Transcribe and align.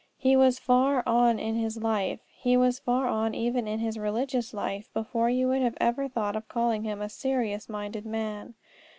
He 0.17 0.35
was 0.35 0.57
far 0.57 1.03
on 1.07 1.37
in 1.37 1.53
his 1.53 1.77
life, 1.83 2.21
he 2.25 2.57
was 2.57 2.79
far 2.79 3.05
on 3.07 3.35
even 3.35 3.67
in 3.67 3.77
his 3.77 3.99
religious 3.99 4.51
life, 4.51 4.89
before 4.95 5.29
you 5.29 5.47
would 5.49 5.61
have 5.61 5.77
ever 5.79 6.07
thought 6.07 6.35
of 6.35 6.47
calling 6.49 6.81
him 6.83 7.03
a 7.03 7.07
serious 7.07 7.69
minded 7.69 8.07
man. 8.07 8.55